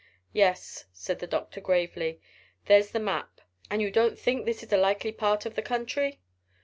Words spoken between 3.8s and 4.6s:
you don't think